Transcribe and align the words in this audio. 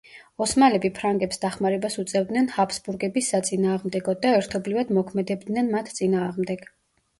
ოსმალები 0.43 0.89
ფრანგებს 0.99 1.41
დახმარებას 1.43 1.97
უწევდნენ 2.05 2.49
ჰაბსბურგების 2.55 3.31
საწინააღმდეგოდ 3.35 4.25
და 4.27 4.33
ერთობლივად 4.41 4.97
მოქმედებდნენ 5.01 5.73
მათ 5.79 5.97
წინააღმდეგ. 6.01 6.69